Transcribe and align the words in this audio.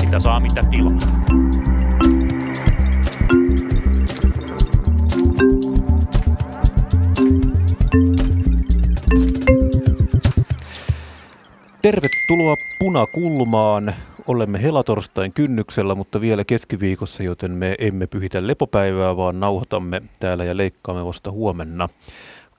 Mitä 0.00 0.18
saa, 0.18 0.40
mitä 0.40 0.62
tilaa. 0.70 0.98
Tervetuloa 11.82 12.56
Punakulmaan. 12.78 13.94
Olemme 14.26 14.62
helatorstain 14.62 15.32
kynnyksellä, 15.32 15.94
mutta 15.94 16.20
vielä 16.20 16.44
keskiviikossa, 16.44 17.22
joten 17.22 17.50
me 17.50 17.74
emme 17.78 18.06
pyhitä 18.06 18.46
lepopäivää, 18.46 19.16
vaan 19.16 19.40
nauhoitamme 19.40 20.02
täällä 20.20 20.44
ja 20.44 20.56
leikkaamme 20.56 21.04
vasta 21.04 21.30
huomenna. 21.30 21.88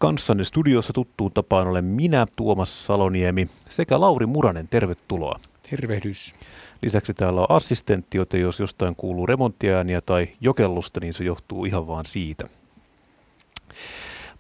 Kanssanne 0.02 0.44
studiossa 0.44 0.94
tuttuun 0.94 1.32
tapaan 1.34 1.68
olen 1.68 1.86
minä, 1.86 2.26
Tuomas 2.36 2.86
Saloniemi, 2.86 3.50
sekä 3.70 4.00
Lauri 4.00 4.26
Muranen. 4.26 4.68
Tervetuloa. 4.68 5.40
Tervehdys. 5.70 6.34
Lisäksi 6.82 7.14
täällä 7.14 7.42
on 7.42 7.48
assistentti, 7.50 8.18
joten 8.18 8.42
jos 8.42 8.60
jostain 8.60 8.96
kuuluu 8.96 9.26
remonttiääniä 9.26 10.02
tai 10.02 10.28
jokellusta, 10.40 11.00
niin 11.00 11.14
se 11.14 11.24
johtuu 11.24 11.66
ihan 11.66 11.88
vaan 11.88 12.06
siitä. 12.06 12.48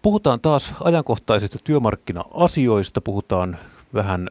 Puhutaan 0.01 0.39
taas 0.39 0.73
ajankohtaisista 0.83 1.59
työmarkkina-asioista, 1.63 3.01
puhutaan 3.01 3.57
vähän 3.93 4.27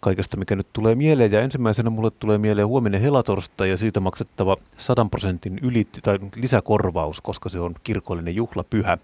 kaikesta, 0.00 0.36
mikä 0.36 0.56
nyt 0.56 0.72
tulee 0.72 0.94
mieleen. 0.94 1.32
Ja 1.32 1.40
ensimmäisenä 1.40 1.90
mulle 1.90 2.10
tulee 2.10 2.38
mieleen 2.38 2.68
huominen 2.68 3.00
helatorstai 3.00 3.70
ja 3.70 3.76
siitä 3.76 4.00
maksettava 4.00 4.56
100 4.76 5.06
prosentin 5.10 5.58
yli, 5.62 5.84
tai 6.02 6.18
lisäkorvaus, 6.36 7.20
koska 7.20 7.48
se 7.48 7.60
on 7.60 7.74
kirkollinen 7.84 8.36
juhlapyhä. 8.36 8.98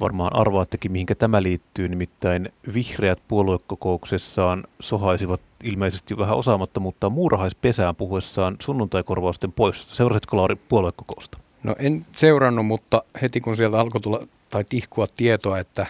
Varmaan 0.00 0.36
arvaattekin, 0.36 0.92
mihinkä 0.92 1.14
tämä 1.14 1.42
liittyy, 1.42 1.88
nimittäin 1.88 2.48
vihreät 2.74 3.18
puoluekokouksessaan 3.28 4.64
sohaisivat 4.80 5.40
ilmeisesti 5.64 6.18
vähän 6.18 6.36
osaamattomuutta 6.36 7.10
muurahaispesään 7.10 7.96
puhuessaan 7.96 8.56
sunnuntaikorvausten 8.62 9.52
poistosta. 9.52 9.94
Seurasitko 9.94 10.36
Lauri 10.36 10.56
puoluekokousta? 10.56 11.38
No 11.62 11.74
en 11.78 12.06
seurannut, 12.12 12.66
mutta 12.66 13.02
heti 13.22 13.40
kun 13.40 13.56
sieltä 13.56 13.80
alkoi 13.80 14.00
tulla 14.00 14.26
tai 14.50 14.64
tihkua 14.64 15.06
tietoa, 15.16 15.58
että 15.58 15.86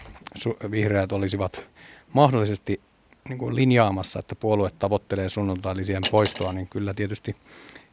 vihreät 0.71 1.13
olisivat 1.13 1.63
mahdollisesti 2.13 2.81
niin 3.29 3.39
kuin 3.39 3.57
linjaamassa, 3.57 4.19
että 4.19 4.35
puolue 4.35 4.71
tavoittelee 4.79 5.29
sunnuntailisien 5.29 6.03
poistoa, 6.11 6.53
niin 6.53 6.69
kyllä 6.69 6.95
tietysti 6.95 7.37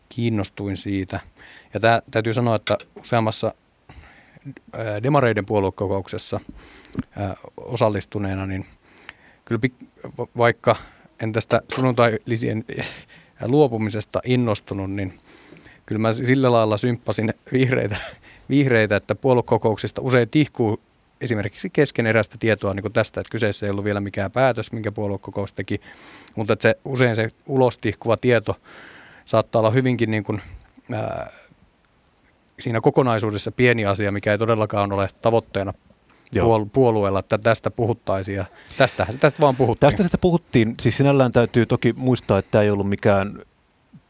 kiinnostuin 0.10 0.78
siitä. 0.78 1.20
Ja 1.74 1.80
tämä, 1.80 2.02
täytyy 2.12 2.34
sanoa, 2.34 2.56
että 2.56 2.78
useammassa 3.00 3.54
demareiden 5.04 5.46
puoluekokouksessa 5.46 6.40
osallistuneena, 7.58 8.46
niin 8.46 8.66
kyllä 9.46 9.62
vaikka 10.38 10.76
en 11.24 11.32
tästä 11.32 11.62
sunnuntailisien 11.76 12.66
luopumisesta 13.46 14.22
innostunut, 14.26 14.92
niin 14.92 15.20
kyllä 15.86 16.00
mä 16.00 16.14
sillä 16.14 16.52
lailla 16.52 16.78
symppasin 16.78 17.34
vihreitä, 17.54 17.98
vihreitä 18.50 18.96
että 18.96 19.16
puoluekokouksista 19.16 20.02
usein 20.02 20.30
tihkuu 20.30 20.80
esimerkiksi 21.22 21.70
keskeneräistä 21.70 22.38
tietoa 22.40 22.74
niin 22.74 22.94
tästä, 22.94 23.22
että 23.22 23.32
kyseessä 23.32 23.66
ei 23.66 23.70
ollut 23.70 23.86
vielä 23.86 24.00
mikään 24.00 24.32
päätös, 24.32 24.72
minkä 24.72 24.92
puoluekokous 24.92 25.54
teki, 25.54 25.82
mutta 26.36 26.54
että 26.54 26.64
se, 26.64 26.78
usein 26.86 27.16
se 27.16 27.30
ulostihkuva 27.46 28.18
tieto 28.18 28.56
saattaa 29.26 29.60
olla 29.60 29.72
hyvinkin 29.72 30.12
niin 30.12 30.24
kuin, 30.24 30.42
ää, 30.92 31.32
siinä 32.60 32.82
kokonaisuudessa 32.82 33.52
pieni 33.52 33.86
asia, 33.86 34.12
mikä 34.12 34.32
ei 34.32 34.38
todellakaan 34.38 34.92
ole 34.92 35.10
tavoitteena 35.22 35.74
Joo. 36.32 36.66
puolueella, 36.74 37.20
että 37.20 37.38
tästä 37.38 37.72
puhuttaisiin 37.72 38.38
ja 38.38 38.46
tästähän 38.78 39.14
se 39.14 39.20
tästä 39.20 39.42
vaan 39.42 39.56
puhuttiin. 39.56 39.92
Tästä 39.92 40.04
sitä 40.04 40.18
puhuttiin, 40.18 40.76
siis 40.82 40.98
sinällään 40.98 41.32
täytyy 41.32 41.66
toki 41.66 41.94
muistaa, 41.98 42.40
että 42.40 42.52
tämä 42.52 42.62
ei 42.62 42.70
ollut 42.70 42.90
mikään 42.90 43.40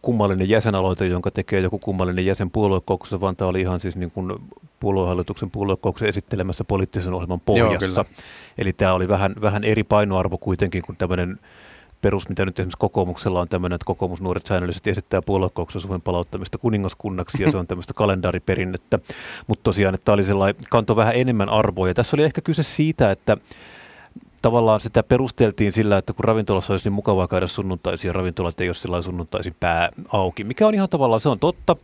kummallinen 0.02 0.50
jäsenaloite, 0.50 1.06
jonka 1.06 1.32
tekee 1.32 1.60
joku 1.60 1.80
kummallinen 1.80 2.26
jäsen 2.26 2.52
puoluekokouksessa, 2.52 3.22
vaan 3.22 3.36
tämä 3.36 3.50
oli 3.50 3.62
ihan 3.62 3.80
siis 3.80 3.96
niin 3.96 4.12
kuin 4.12 4.34
puoluehallituksen 4.80 5.52
puoluekokouksen 5.52 6.10
esittelemässä 6.10 6.64
poliittisen 6.64 7.14
ohjelman 7.14 7.40
pohjassa. 7.40 8.02
Joo, 8.02 8.24
Eli 8.58 8.74
tämä 8.74 8.94
oli 8.94 9.08
vähän, 9.08 9.36
vähän 9.42 9.64
eri 9.64 9.84
painoarvo 9.84 10.38
kuitenkin 10.38 10.82
kuin 10.82 10.98
tämmöinen 10.98 11.40
perus, 12.06 12.30
mitä 12.30 12.46
nyt 12.46 12.60
esimerkiksi 12.60 12.78
kokoomuksella 12.80 13.42
on 13.42 13.48
tämmöinen, 13.48 13.76
että 13.76 13.86
kokoomusnuoret 13.86 14.46
säännöllisesti 14.46 14.90
esittää 14.90 15.22
puoluekokouksen 15.26 15.82
Suomen 15.82 16.02
palauttamista 16.02 16.58
kuningaskunnaksi 16.58 17.44
ja 17.44 17.52
se 17.52 17.58
on 17.58 17.68
tämmöistä 17.68 17.94
kalendaariperinnettä. 17.94 19.00
Mutta 19.48 19.64
tosiaan, 19.64 19.96
että 19.96 20.06
tämä 20.06 20.14
oli 20.14 20.24
sellainen, 20.24 20.64
kanto 20.70 20.96
vähän 20.96 21.16
enemmän 21.16 21.50
arvoa 21.50 21.88
ja 21.88 21.94
tässä 21.94 22.16
oli 22.16 22.24
ehkä 22.24 22.42
kyse 22.42 22.64
siitä, 22.64 23.12
että 23.12 23.38
tavallaan 24.42 24.82
sitä 24.82 25.04
perusteltiin 25.04 25.74
sillä, 25.74 25.98
että 25.98 26.14
kun 26.14 26.26
ravintolassa 26.26 26.74
olisi 26.74 26.86
niin 26.86 26.94
mukavaa 26.94 27.28
käydä 27.28 27.48
sunnuntaisia, 27.48 28.14
ravintolat 28.14 28.62
ei 28.62 28.70
ole 28.70 28.76
sellainen 28.76 29.04
sunnuntaisin 29.04 29.56
pää 29.60 29.90
auki, 30.14 30.44
mikä 30.44 30.68
on 30.68 30.76
ihan 30.76 30.90
tavallaan, 30.90 31.20
se 31.20 31.30
on 31.30 31.40
totta. 31.40 31.76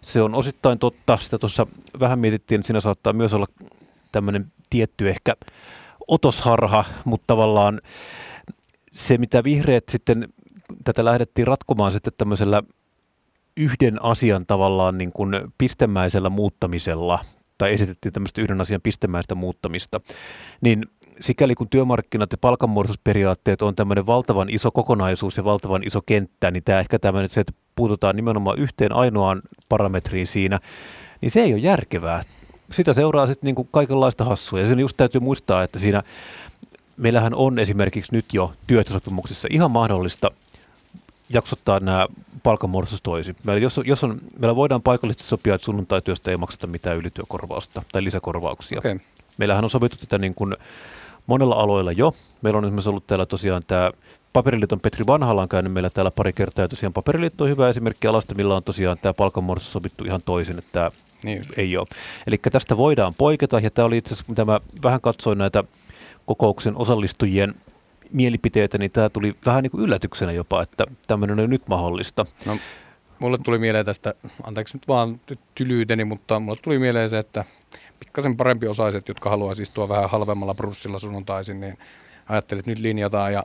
Se 0.00 0.22
on 0.22 0.34
osittain 0.34 0.78
totta. 0.78 1.18
Sitä 1.20 1.38
tuossa 1.38 1.66
vähän 2.00 2.18
mietittiin, 2.18 2.58
että 2.58 2.66
siinä 2.66 2.80
saattaa 2.80 3.12
myös 3.12 3.32
olla 3.34 3.46
tämmöinen 4.12 4.52
tietty 4.70 5.08
ehkä 5.08 5.36
otosharha, 6.08 6.84
mutta 7.04 7.24
tavallaan 7.26 7.80
se, 9.06 9.18
mitä 9.18 9.44
vihreät 9.44 9.84
sitten, 9.90 10.28
tätä 10.84 11.04
lähdettiin 11.04 11.46
ratkomaan 11.46 11.92
sitten 11.92 12.12
tämmöisellä 12.18 12.62
yhden 13.56 14.04
asian 14.04 14.46
tavallaan 14.46 14.98
niin 14.98 15.12
kuin 15.12 15.40
pistemäisellä 15.58 16.30
muuttamisella, 16.30 17.18
tai 17.58 17.72
esitettiin 17.72 18.12
tämmöistä 18.12 18.40
yhden 18.40 18.60
asian 18.60 18.80
pistemäistä 18.82 19.34
muuttamista, 19.34 20.00
niin 20.60 20.86
sikäli 21.20 21.54
kun 21.54 21.68
työmarkkinat 21.68 22.32
ja 22.32 22.38
palkanmuodostusperiaatteet 22.38 23.62
on 23.62 23.74
tämmöinen 23.74 24.06
valtavan 24.06 24.50
iso 24.50 24.70
kokonaisuus 24.70 25.36
ja 25.36 25.44
valtavan 25.44 25.82
iso 25.86 26.02
kenttä, 26.02 26.50
niin 26.50 26.64
tämä 26.64 26.80
ehkä 26.80 26.98
tämmöinen 26.98 27.30
se, 27.30 27.40
että 27.40 27.52
puututaan 27.76 28.16
nimenomaan 28.16 28.58
yhteen 28.58 28.92
ainoaan 28.92 29.42
parametriin 29.68 30.26
siinä, 30.26 30.58
niin 31.20 31.30
se 31.30 31.42
ei 31.42 31.52
ole 31.52 31.60
järkevää. 31.60 32.22
Sitä 32.72 32.92
seuraa 32.92 33.26
sitten 33.26 33.46
niin 33.46 33.54
kuin 33.54 33.68
kaikenlaista 33.72 34.24
hassua 34.24 34.60
ja 34.60 34.66
sen 34.66 34.80
just 34.80 34.96
täytyy 34.96 35.20
muistaa, 35.20 35.62
että 35.62 35.78
siinä 35.78 36.02
meillähän 37.00 37.34
on 37.34 37.58
esimerkiksi 37.58 38.12
nyt 38.12 38.24
jo 38.32 38.52
työehtosopimuksissa 38.66 39.48
ihan 39.50 39.70
mahdollista 39.70 40.30
jaksottaa 41.28 41.80
nämä 41.80 42.06
palkanmuodostus 42.42 43.02
toisin. 43.02 43.36
Meillä, 43.44 43.62
jos, 43.62 43.80
jos 43.84 44.04
on, 44.04 44.18
meillä 44.38 44.56
voidaan 44.56 44.82
paikallisesti 44.82 45.28
sopia, 45.28 45.54
että 45.54 45.64
sunnuntaityöstä 45.64 46.30
ei 46.30 46.36
makseta 46.36 46.66
mitään 46.66 46.96
ylityökorvausta 46.96 47.82
tai 47.92 48.04
lisäkorvauksia. 48.04 48.78
Okay. 48.78 48.98
Meillähän 49.38 49.64
on 49.64 49.70
sovittu 49.70 49.96
tätä 49.96 50.18
niin 50.18 50.34
kuin 50.34 50.56
monella 51.26 51.54
aloilla 51.54 51.92
jo. 51.92 52.14
Meillä 52.42 52.58
on 52.58 52.64
esimerkiksi 52.64 52.88
ollut 52.88 53.06
täällä 53.06 53.26
tosiaan 53.26 53.62
tämä 53.66 53.90
Paperiliiton 54.32 54.80
Petri 54.80 55.06
Vanhala 55.06 55.42
on 55.42 55.48
käynyt 55.48 55.72
meillä 55.72 55.90
täällä 55.90 56.10
pari 56.10 56.32
kertaa, 56.32 56.64
ja 56.64 56.68
tosiaan 56.68 56.92
Paperiliitto 56.92 57.44
on 57.44 57.50
hyvä 57.50 57.68
esimerkki 57.68 58.06
alasta, 58.06 58.34
millä 58.34 58.54
on 58.54 58.62
tosiaan 58.62 58.98
tämä 58.98 59.14
palkanmuodostus 59.14 59.72
sovittu 59.72 60.04
ihan 60.04 60.22
toisin, 60.22 60.58
että 60.58 60.90
niin 61.24 61.42
ei 61.56 61.76
ole. 61.76 61.86
Eli 62.26 62.38
tästä 62.38 62.76
voidaan 62.76 63.14
poiketa, 63.14 63.60
ja 63.60 63.70
tämä 63.70 63.86
oli 63.86 63.96
itse 63.96 64.14
asiassa, 64.14 64.30
mitä 64.32 64.44
mä 64.44 64.60
vähän 64.82 65.00
katsoin 65.00 65.38
näitä 65.38 65.64
kokouksen 66.30 66.76
osallistujien 66.76 67.54
mielipiteitä, 68.12 68.78
niin 68.78 68.90
tämä 68.90 69.08
tuli 69.08 69.34
vähän 69.46 69.62
niin 69.62 69.70
kuin 69.70 69.82
yllätyksenä 69.82 70.32
jopa, 70.32 70.62
että 70.62 70.84
tämmöinen 71.06 71.40
on 71.40 71.50
nyt 71.50 71.68
mahdollista. 71.68 72.26
No, 72.46 72.58
mulle 73.18 73.38
tuli 73.38 73.58
mieleen 73.58 73.86
tästä, 73.86 74.14
anteeksi 74.42 74.76
nyt 74.76 74.88
vaan 74.88 75.20
tylyyteni, 75.54 76.04
mutta 76.04 76.40
mulle 76.40 76.58
tuli 76.62 76.78
mieleen 76.78 77.10
se, 77.10 77.18
että 77.18 77.44
pikkasen 78.00 78.36
parempi 78.36 78.66
osaiset, 78.66 79.08
jotka 79.08 79.30
haluaa 79.30 79.54
siis 79.54 79.70
tuo 79.70 79.88
vähän 79.88 80.10
halvemmalla 80.10 80.54
brussilla 80.54 80.98
sunnuntaisin, 80.98 81.60
niin 81.60 81.78
ajattelin, 82.28 82.58
että 82.58 82.70
nyt 82.70 82.78
linjataan 82.78 83.32
ja 83.32 83.44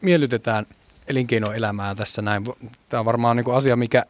miellytetään 0.00 0.66
elinkeinoelämää 1.06 1.94
tässä 1.94 2.22
näin. 2.22 2.44
Tämä 2.88 2.98
on 2.98 3.04
varmaan 3.04 3.36
niin 3.36 3.44
kuin 3.44 3.56
asia, 3.56 3.76
mikä, 3.76 4.04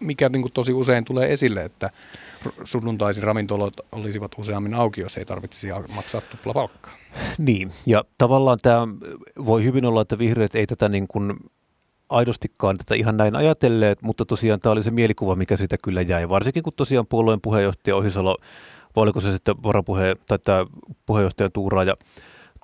mikä 0.00 0.28
niin 0.28 0.42
kuin 0.42 0.52
tosi 0.52 0.72
usein 0.72 1.04
tulee 1.04 1.32
esille, 1.32 1.64
että 1.64 1.90
sunnuntaisin 2.64 3.22
ravintolot 3.22 3.74
olisivat 3.92 4.32
useammin 4.38 4.74
auki, 4.74 5.00
jos 5.00 5.16
ei 5.16 5.24
tarvitsisi 5.24 5.68
maksaa 5.94 6.20
tuplapalkkaa. 6.20 6.94
Niin, 7.38 7.70
ja 7.86 8.04
tavallaan 8.18 8.58
tämä 8.62 8.88
voi 9.46 9.64
hyvin 9.64 9.84
olla, 9.84 10.02
että 10.02 10.18
vihreät 10.18 10.54
ei 10.54 10.66
tätä 10.66 10.88
niin 10.88 11.08
kuin 11.08 11.34
aidostikaan 12.08 12.78
tätä 12.78 12.94
ihan 12.94 13.16
näin 13.16 13.36
ajatelleet, 13.36 14.02
mutta 14.02 14.24
tosiaan 14.24 14.60
tämä 14.60 14.72
oli 14.72 14.82
se 14.82 14.90
mielikuva, 14.90 15.36
mikä 15.36 15.56
siitä 15.56 15.76
kyllä 15.78 16.02
jäi. 16.02 16.28
Varsinkin 16.28 16.62
kun 16.62 16.72
tosiaan 16.76 17.06
puolueen 17.06 17.40
puheenjohtaja 17.40 17.96
Ohisalo, 17.96 18.36
vai 18.96 19.02
oliko 19.02 19.20
se 19.20 19.32
sitten 19.32 19.62
varapuhe, 19.62 20.16
tai 20.26 20.38
tämä 20.38 20.66
puheenjohtaja 21.06 21.50
Tuura 21.50 21.84
ja 21.84 21.94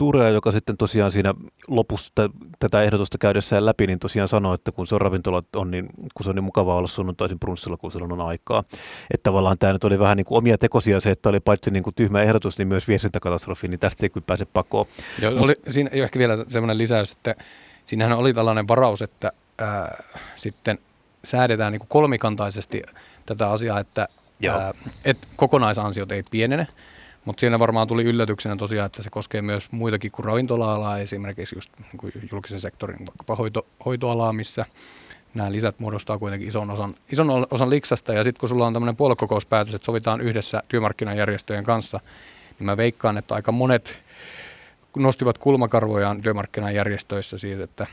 Tuurea, 0.00 0.29
joka 0.29 0.52
sitten 0.52 0.76
tosiaan 0.76 1.12
siinä 1.12 1.35
lopussa 1.69 2.12
tätä 2.58 2.82
ehdotusta 2.82 3.19
käydessään 3.19 3.67
läpi, 3.67 3.87
niin 3.87 3.99
tosiaan 3.99 4.29
sanoi, 4.29 4.55
että 4.55 4.73
kun 4.73 4.87
se 4.87 4.94
on 4.94 5.00
ravintolat 5.00 5.56
on, 5.56 5.70
niin 5.70 5.88
kun 6.14 6.25
se 6.25 6.31
on 6.31 6.37
niin 6.37 6.44
mukavaa 6.44 6.76
olla 6.76 6.88
sunnuntaisin 6.88 7.38
brunssilla, 7.38 7.76
kun 7.76 7.93
silloin 7.93 8.12
on 8.12 8.20
aikaa. 8.20 8.64
Että 9.11 9.23
tavallaan 9.23 9.58
tämä 9.58 9.73
nyt 9.73 9.85
oli 9.85 9.99
vähän 9.99 10.17
niin 10.17 10.25
kuin 10.25 10.38
omia 10.38 10.58
tekosia 10.58 11.00
se, 11.00 11.11
että 11.11 11.29
oli 11.29 11.41
paitsi 11.41 11.70
niin 11.70 11.82
kuin 11.82 11.94
tyhmä 11.94 12.23
ehdotus, 12.23 12.58
niin 12.58 12.69
myös 12.69 12.88
viestintäkatastrofi, 12.88 13.69
niin 13.69 13.81
tästä 13.81 14.06
ei 14.06 14.11
kyllä 14.11 14.25
pääse 14.26 14.44
pakoon. 14.44 14.87
Joo, 15.23 15.32
oli, 15.38 15.56
siinä 15.69 15.91
ehkä 15.93 16.19
vielä 16.19 16.44
semmoinen 16.49 16.79
lisäys, 16.79 17.12
että 17.12 17.35
siinähän 17.85 18.19
oli 18.19 18.35
tällainen 18.35 18.69
varaus, 18.69 19.03
että 19.03 19.32
ää, 19.58 20.03
sitten 20.37 20.79
säädetään 21.25 21.73
niin 21.73 21.81
kuin 21.81 21.88
kolmikantaisesti 21.88 22.82
tätä 23.26 23.50
asiaa, 23.50 23.81
että 23.81 24.08
ää, 24.50 24.75
et 25.05 25.19
kokonaisansiot 25.37 26.12
ei 26.12 26.23
pienene, 26.31 26.67
Mutta 27.31 27.41
siinä 27.41 27.59
varmaan 27.59 27.88
tuli 27.88 28.05
yllätyksenä 28.05 28.56
tosiaan, 28.56 28.87
että 28.87 29.03
se 29.03 29.11
koskee 29.11 29.43
myös 29.43 29.73
muitakin 29.73 30.11
kuin 30.11 30.25
ravintola-alaa, 30.25 30.99
esimerkiksi 30.99 31.56
just 31.56 31.71
niin 31.79 32.29
julkisen 32.32 32.61
sektorin 32.61 32.99
vaikkapa 32.99 33.37
hoito, 33.37 33.67
hoitoalaa, 33.85 34.32
missä 34.32 34.67
nämä 35.35 35.53
lisät 35.53 35.79
muodostaa 35.79 36.19
kuitenkin 36.19 36.49
ison 36.49 36.71
osan, 36.71 36.94
ison 37.12 37.47
osan 37.50 37.71
liksasta. 37.71 38.12
Ja 38.12 38.25
sitten 38.25 38.41
kun 38.41 38.49
sulla 38.49 38.67
on 38.67 38.73
tämmöinen 38.73 38.97
puoluekokouspäätös, 38.97 39.75
että 39.75 39.87
sovitaan 39.87 40.21
yhdessä 40.21 40.62
työmarkkinajärjestöjen 40.69 41.65
kanssa, 41.65 42.00
niin 42.59 42.65
mä 42.65 42.77
veikkaan, 42.77 43.19
että 43.19 43.35
aika 43.35 43.53
monet 43.53 43.99
nostivat 44.97 45.38
kulmakarvojaan 45.38 46.23
työmarkkinajärjestöissä 46.23 47.38
siitä, 47.38 47.65
että, 47.65 47.87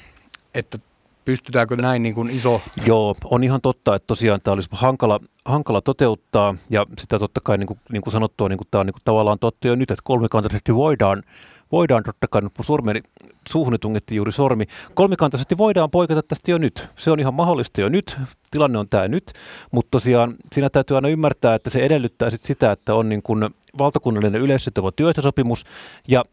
että 0.54 0.80
pystytäänkö 1.28 1.76
näin 1.76 2.04
niin 2.04 2.16
kuin 2.16 2.30
iso... 2.30 2.62
Joo, 2.86 3.16
on 3.24 3.44
ihan 3.44 3.62
totta, 3.62 3.96
että 3.96 4.08
tosiaan 4.08 4.42
tämä 4.44 4.54
olisi 4.54 4.70
hankala, 4.72 5.20
hankala 5.46 5.82
toteuttaa 5.82 6.56
ja 6.70 6.86
sitä 7.00 7.20
totta 7.20 7.42
kai 7.44 7.58
niin 7.58 7.68
kuin, 7.68 7.80
niin 7.92 8.02
kuin 8.02 8.12
sanottua, 8.12 8.50
niin 8.50 8.58
kuin 8.58 8.68
tämä 8.72 8.80
on 8.80 8.86
niin 8.86 8.94
kuin 8.94 9.02
tavallaan 9.06 9.40
totta 9.40 9.68
jo 9.68 9.76
nyt, 9.76 9.92
että 9.92 10.02
kolmikantaisesti 10.04 10.76
voidaan, 10.76 11.24
voidaan 11.72 12.04
totta 12.04 12.28
kai, 12.28 12.42
sormeni 12.62 13.02
suuhun 13.50 13.78
tungettiin 13.82 14.16
juuri 14.16 14.32
sormi. 14.32 14.66
Kolmikantaisesti 14.94 15.58
voidaan 15.58 15.92
poiketa 15.92 16.24
tästä 16.24 16.52
jo 16.52 16.58
nyt. 16.58 16.88
Se 16.98 17.12
on 17.12 17.20
ihan 17.20 17.34
mahdollista 17.34 17.82
jo 17.82 17.90
nyt. 17.90 18.18
Tilanne 18.52 18.80
on 18.80 18.90
tämä 18.90 19.08
nyt, 19.08 19.34
mutta 19.72 19.92
tosiaan 19.92 20.36
siinä 20.54 20.70
täytyy 20.70 20.96
aina 20.96 21.10
ymmärtää, 21.10 21.56
että 21.56 21.70
se 21.70 21.80
edellyttää 21.80 22.30
sit 22.30 22.44
sitä, 22.44 22.72
että 22.72 22.94
on 22.96 23.10
niin 23.10 23.24
kuin 23.24 23.50
valtakunnallinen 23.78 24.42
yleissitova 24.42 24.92
työehtosopimus 24.92 25.64
ja 26.08 26.24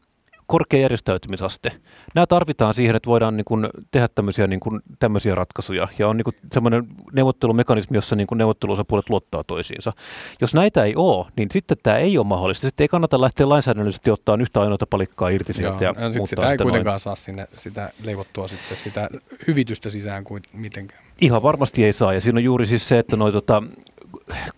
korkea 0.46 0.80
järjestäytymisaste. 0.80 1.72
Nämä 2.14 2.26
tarvitaan 2.26 2.74
siihen, 2.74 2.96
että 2.96 3.06
voidaan 3.06 3.36
niin 3.36 3.44
kuin 3.44 3.68
tehdä 3.90 4.08
tämmöisiä, 4.08 4.46
niin 4.46 4.60
kuin, 4.60 4.80
tämmöisiä 4.98 5.34
ratkaisuja. 5.34 5.88
Ja 5.98 6.08
on 6.08 6.16
niin 6.16 6.24
kuin 6.24 6.34
semmoinen 6.52 6.86
neuvottelumekanismi, 7.12 7.96
jossa 7.96 8.16
niin 8.16 8.26
kuin 8.26 8.38
neuvotteluosapuolet 8.38 9.10
luottaa 9.10 9.44
toisiinsa. 9.44 9.92
Jos 10.40 10.54
näitä 10.54 10.84
ei 10.84 10.96
ole, 10.96 11.26
niin 11.36 11.48
sitten 11.52 11.76
tämä 11.82 11.96
ei 11.96 12.18
ole 12.18 12.26
mahdollista. 12.26 12.66
Sitten 12.66 12.84
ei 12.84 12.88
kannata 12.88 13.20
lähteä 13.20 13.48
lainsäädännöllisesti 13.48 14.10
ottaa 14.10 14.36
yhtä 14.40 14.60
ainoata 14.60 14.86
palikkaa 14.86 15.28
irti 15.28 15.52
sieltä 15.52 15.84
ja, 15.84 15.94
ja 15.98 16.10
sit 16.10 16.28
sitä 16.28 16.46
ei 16.46 16.56
kuitenkaan 16.56 16.84
noin. 16.84 17.00
saa 17.00 17.16
sinne 17.16 17.46
sitä 17.58 17.90
leivottua 18.04 18.48
sitten 18.48 18.76
sitä 18.76 19.08
hyvitystä 19.46 19.90
sisään 19.90 20.24
kuin 20.24 20.42
mitenkään. 20.52 21.04
Ihan 21.20 21.42
varmasti 21.42 21.84
ei 21.84 21.92
saa. 21.92 22.12
Ja 22.12 22.20
siinä 22.20 22.38
on 22.38 22.44
juuri 22.44 22.66
siis 22.66 22.88
se, 22.88 22.98
että 22.98 23.16
noi, 23.16 23.32
tota, 23.32 23.62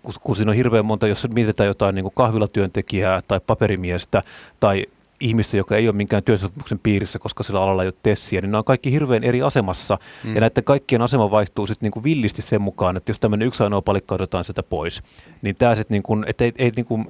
kun, 0.02 0.14
kun 0.20 0.36
siinä 0.36 0.50
on 0.50 0.56
hirveän 0.56 0.86
monta, 0.86 1.06
jos 1.06 1.26
mietitään 1.34 1.66
jotain 1.66 1.94
niin 1.94 2.02
kuin 2.04 2.14
kahvilatyöntekijää 2.16 3.22
tai 3.28 3.40
paperimiestä 3.46 4.22
tai 4.60 4.86
ihmistä, 5.20 5.56
joka 5.56 5.76
ei 5.76 5.88
ole 5.88 5.96
minkään 5.96 6.22
työsopimuksen 6.22 6.78
piirissä, 6.78 7.18
koska 7.18 7.42
sillä 7.42 7.62
alalla 7.62 7.82
ei 7.82 7.88
ole 7.88 7.94
tessiä, 8.02 8.40
niin 8.40 8.50
ne 8.50 8.58
on 8.58 8.64
kaikki 8.64 8.92
hirveän 8.92 9.24
eri 9.24 9.42
asemassa. 9.42 9.98
Mm. 10.24 10.34
Ja 10.34 10.40
näiden 10.40 10.64
kaikkien 10.64 11.02
asema 11.02 11.30
vaihtuu 11.30 11.66
sitten 11.66 11.86
niinku 11.86 12.04
villisti 12.04 12.42
sen 12.42 12.62
mukaan, 12.62 12.96
että 12.96 13.10
jos 13.10 13.20
tämmöinen 13.20 13.48
yksi 13.48 13.62
ainoa 13.62 13.82
palikka 13.82 14.14
otetaan 14.14 14.44
sitä 14.44 14.62
pois, 14.62 15.02
niin 15.42 15.56
tämä 15.56 15.74
sitten, 15.74 15.94
niinku, 15.94 16.22
että 16.26 16.44
ei, 16.44 16.52
ei, 16.58 16.72
niinku, 16.76 17.04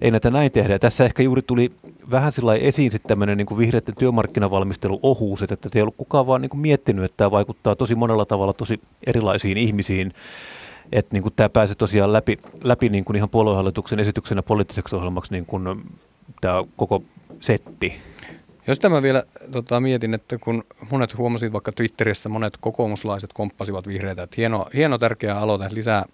ei 0.00 0.10
näitä 0.10 0.30
näin 0.30 0.52
tehdä. 0.52 0.74
Ja 0.74 0.78
tässä 0.78 1.04
ehkä 1.04 1.22
juuri 1.22 1.42
tuli 1.42 1.70
vähän 2.10 2.32
sillä 2.32 2.54
esiin 2.54 2.90
sitten 2.90 3.08
tämmöinen 3.08 3.38
niinku 3.38 3.58
vihreiden 3.58 3.94
työmarkkinavalmistelu 3.98 5.00
ohuus, 5.02 5.42
että, 5.42 5.54
että 5.54 5.70
ei 5.74 5.82
ollut 5.82 5.96
kukaan 5.96 6.26
vaan 6.26 6.40
niinku 6.40 6.56
miettinyt, 6.56 7.04
että 7.04 7.16
tämä 7.16 7.30
vaikuttaa 7.30 7.76
tosi 7.76 7.94
monella 7.94 8.24
tavalla 8.24 8.52
tosi 8.52 8.80
erilaisiin 9.06 9.56
ihmisiin 9.56 10.12
että 10.92 11.14
niin 11.14 11.22
kuin 11.22 11.32
tämä 11.36 11.48
pääsee 11.48 11.74
tosiaan 11.74 12.12
läpi, 12.12 12.38
läpi 12.64 12.88
niin 12.88 13.04
kuin 13.04 13.16
ihan 13.16 13.28
puoluehallituksen 13.30 14.00
esityksenä 14.00 14.42
poliittiseksi 14.42 14.96
ohjelmaksi 14.96 15.32
niin 15.32 15.46
kuin 15.46 15.84
tämä 16.40 16.64
koko 16.76 17.02
setti. 17.40 18.02
Jos 18.66 18.78
tämä 18.78 19.02
vielä 19.02 19.22
tota, 19.52 19.80
mietin, 19.80 20.14
että 20.14 20.38
kun 20.38 20.64
monet 20.90 21.18
huomasivat 21.18 21.52
vaikka 21.52 21.72
Twitterissä, 21.72 22.28
monet 22.28 22.56
kokoomuslaiset 22.60 23.32
komppasivat 23.32 23.86
vihreitä, 23.86 24.22
että 24.22 24.34
hieno, 24.36 24.66
hieno 24.74 24.98
tärkeä 24.98 25.38
aloite, 25.38 25.68
lisää, 25.70 26.04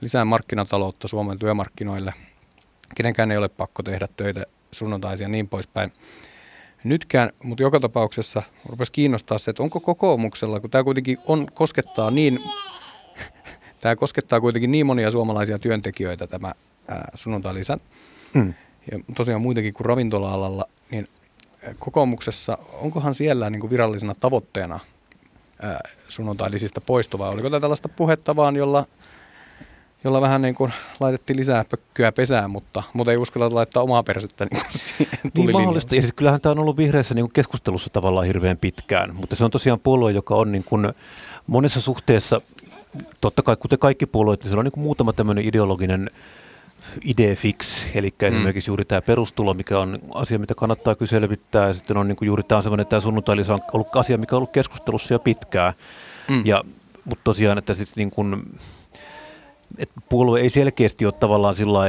lisää 0.00 0.24
markkinataloutta 0.24 1.08
Suomen 1.08 1.38
työmarkkinoille. 1.38 2.14
Kenenkään 2.94 3.30
ei 3.30 3.36
ole 3.36 3.48
pakko 3.48 3.82
tehdä 3.82 4.08
töitä 4.16 4.46
sunnuntaisia 4.70 5.24
ja 5.24 5.28
niin 5.28 5.48
poispäin. 5.48 5.92
Nytkään, 6.84 7.30
mutta 7.42 7.62
joka 7.62 7.80
tapauksessa 7.80 8.42
rupesi 8.68 8.92
kiinnostaa 8.92 9.38
se, 9.38 9.50
että 9.50 9.62
onko 9.62 9.80
kokoomuksella, 9.80 10.60
kun 10.60 10.70
tämä 10.70 10.84
kuitenkin 10.84 11.18
on, 11.26 11.46
koskettaa 11.54 12.10
niin, 12.10 12.38
tämä 13.80 13.96
koskettaa 13.96 14.40
kuitenkin 14.40 14.70
niin 14.70 14.86
monia 14.86 15.10
suomalaisia 15.10 15.58
työntekijöitä 15.58 16.26
tämä 16.26 16.52
sunnuntai-lisä, 17.14 17.78
mm 18.34 18.54
ja 18.90 18.98
tosiaan 19.16 19.40
muitakin 19.40 19.74
kuin 19.74 19.84
ravintola-alalla, 19.84 20.64
niin 20.90 21.08
kokoomuksessa, 21.78 22.58
onkohan 22.72 23.14
siellä 23.14 23.50
niin 23.50 23.60
kuin 23.60 23.70
virallisena 23.70 24.14
tavoitteena 24.14 24.80
sunnuntailisistä 26.08 26.80
poistuvaa? 26.80 27.30
Oliko 27.30 27.50
tämä 27.50 27.60
tällaista 27.60 27.88
puhetta 27.88 28.36
vaan, 28.36 28.56
jolla, 28.56 28.86
jolla 30.04 30.20
vähän 30.20 30.42
niin 30.42 30.54
kuin 30.54 30.72
laitettiin 31.00 31.36
lisää 31.36 31.64
pökkyä 31.64 32.12
pesään, 32.12 32.50
mutta, 32.50 32.82
mutta 32.92 33.10
ei 33.10 33.16
uskalla 33.16 33.54
laittaa 33.54 33.82
omaa 33.82 34.02
persettä 34.02 34.46
niin 34.50 34.62
siihen 34.70 35.18
Niin 35.34 35.52
mahdollista. 35.52 35.94
Ja 35.94 36.02
siis 36.02 36.12
kyllähän 36.12 36.40
tämä 36.40 36.50
on 36.50 36.58
ollut 36.58 36.76
vihreässä 36.76 37.14
niin 37.14 37.24
kuin 37.24 37.32
keskustelussa 37.32 37.90
tavallaan 37.90 38.26
hirveän 38.26 38.58
pitkään, 38.58 39.14
mutta 39.14 39.36
se 39.36 39.44
on 39.44 39.50
tosiaan 39.50 39.80
puolue, 39.80 40.12
joka 40.12 40.34
on 40.34 40.52
niin 40.52 40.64
kuin 40.64 40.92
monessa 41.46 41.80
suhteessa, 41.80 42.40
totta 43.20 43.42
kai 43.42 43.56
kuten 43.56 43.78
kaikki 43.78 44.06
puolueet, 44.06 44.40
niin 44.40 44.48
siellä 44.48 44.60
on 44.60 44.64
niin 44.64 44.72
kuin 44.72 44.84
muutama 44.84 45.12
tämmöinen 45.12 45.44
ideologinen 45.44 46.10
idefix, 47.04 47.86
eli 47.94 48.14
mm. 48.22 48.28
esimerkiksi 48.28 48.70
juuri 48.70 48.84
tämä 48.84 49.02
perustulo, 49.02 49.54
mikä 49.54 49.78
on 49.78 49.98
asia, 50.14 50.38
mitä 50.38 50.54
kannattaa 50.54 50.94
kyllä 50.94 51.10
selvittää, 51.10 51.66
ja 51.66 51.74
sitten 51.74 51.96
on 51.96 52.08
niin 52.08 52.16
kuin 52.16 52.26
juuri 52.26 52.42
tämä 52.42 52.62
sellainen, 52.62 52.86
tämä 52.86 53.00
sunnuntai 53.00 53.36
on 53.48 53.58
ollut 53.72 53.96
asia, 53.96 54.18
mikä 54.18 54.36
on 54.36 54.38
ollut 54.38 54.52
keskustelussa 54.52 55.14
jo 55.14 55.18
pitkään, 55.18 55.72
mm. 56.28 56.46
ja, 56.46 56.64
mutta 57.04 57.24
tosiaan, 57.24 57.58
että 57.58 57.74
sitten 57.74 57.94
niin 57.96 58.10
kuin, 58.10 58.58
että 59.78 60.00
puolue 60.08 60.40
ei 60.40 60.50
selkeästi 60.50 61.04
ole 61.04 61.12
tavallaan 61.12 61.54
sillä 61.54 61.80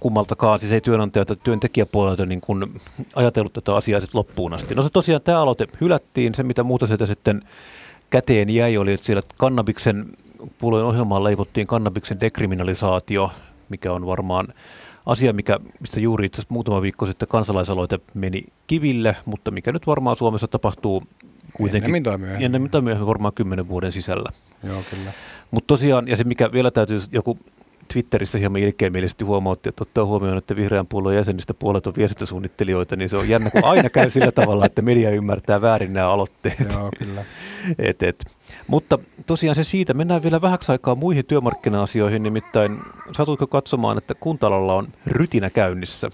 kummaltakaan, 0.00 0.60
siis 0.60 0.72
ei 0.72 0.80
työnantaja 0.80 1.24
tai 1.24 1.36
työntekijäpuolelta 1.42 2.26
niin 2.26 2.40
kuin 2.40 2.80
ajatellut 3.14 3.52
tätä 3.52 3.74
asiaa 3.74 4.00
sitten 4.00 4.18
loppuun 4.18 4.52
asti. 4.52 4.74
No 4.74 4.82
se 4.82 4.90
tosiaan 4.92 5.22
tämä 5.22 5.40
aloite 5.40 5.66
hylättiin, 5.80 6.34
se 6.34 6.42
mitä 6.42 6.62
muuta 6.62 6.86
sieltä 6.86 7.06
sitten 7.06 7.42
käteen 8.10 8.50
jäi 8.50 8.76
oli, 8.76 8.92
että 8.92 9.06
siellä 9.06 9.22
kannabiksen 9.36 10.06
puolueen 10.58 10.86
ohjelmaan 10.86 11.24
leivottiin 11.24 11.66
kannabiksen 11.66 12.20
dekriminalisaatio, 12.20 13.30
mikä 13.68 13.92
on 13.92 14.06
varmaan 14.06 14.48
asia, 15.06 15.32
mikä, 15.32 15.60
mistä 15.80 16.00
juuri 16.00 16.26
itse 16.26 16.40
asiassa 16.40 16.54
muutama 16.54 16.82
viikko 16.82 17.06
sitten 17.06 17.28
kansalaisaloite 17.28 18.00
meni 18.14 18.42
kiville, 18.66 19.16
mutta 19.24 19.50
mikä 19.50 19.72
nyt 19.72 19.86
varmaan 19.86 20.16
Suomessa 20.16 20.48
tapahtuu 20.48 21.02
kuitenkin 21.52 21.84
ennemmin 21.84 22.02
tai 22.02 22.18
myöhemmin, 22.18 22.44
ennemmin 22.44 22.70
tai 22.70 22.80
myöhemmin 22.80 23.06
varmaan 23.06 23.34
kymmenen 23.34 23.68
vuoden 23.68 23.92
sisällä. 23.92 24.30
Joo, 24.64 24.82
kyllä. 24.90 25.12
Mutta 25.50 25.66
tosiaan, 25.66 26.08
ja 26.08 26.16
se 26.16 26.24
mikä 26.24 26.52
vielä 26.52 26.70
täytyy 26.70 27.00
joku 27.12 27.38
Twitterissä 27.86 28.38
hieman 28.38 28.60
ilkeämielisesti 28.60 29.24
huomautti, 29.24 29.68
että 29.68 29.82
ottaa 29.82 30.04
huomioon, 30.04 30.38
että 30.38 30.56
vihreän 30.56 30.86
puolueen 30.86 31.16
jäsenistä 31.16 31.54
puolet 31.54 31.86
on 31.86 31.92
viestintäsuunnittelijoita, 31.96 32.96
niin 32.96 33.08
se 33.08 33.16
on 33.16 33.28
jännä, 33.28 33.50
kun 33.50 33.64
aina 33.64 33.90
käy 33.90 34.10
sillä 34.10 34.32
tavalla, 34.32 34.66
että 34.66 34.82
media 34.82 35.10
ymmärtää 35.10 35.60
väärin 35.60 35.92
nämä 35.92 36.10
aloitteet. 36.10 36.72
Joo, 36.72 36.90
kyllä. 36.98 37.24
Et, 37.78 38.02
et. 38.02 38.24
Mutta 38.66 38.98
tosiaan 39.26 39.54
se 39.54 39.64
siitä. 39.64 39.94
Mennään 39.94 40.22
vielä 40.22 40.40
vähäksi 40.40 40.72
aikaa 40.72 40.94
muihin 40.94 41.24
työmarkkina-asioihin, 41.24 42.22
nimittäin 42.22 42.78
satuitko 43.16 43.46
katsomaan, 43.46 43.98
että 43.98 44.14
kuntalalla 44.14 44.74
on 44.74 44.88
rytinä 45.06 45.50
käynnissä? 45.50 46.10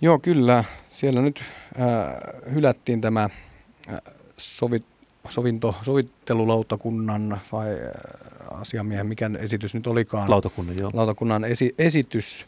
Joo, 0.00 0.18
kyllä. 0.18 0.64
Siellä 0.88 1.22
nyt 1.22 1.42
äh, 1.80 2.54
hylättiin 2.54 3.00
tämä 3.00 3.22
äh, 3.22 3.98
sovit, 4.36 4.84
sovinto, 5.28 5.74
sovittelulautakunnan 5.82 7.40
vai 7.52 7.72
äh, 7.72 8.60
asiamiehen, 8.60 9.06
mikä 9.06 9.30
esitys 9.38 9.74
nyt 9.74 9.86
olikaan. 9.86 10.30
Lautakunnan, 10.30 10.76
joo. 10.78 10.90
Lautakunnan 10.94 11.44
esi, 11.44 11.74
esitys 11.78 12.46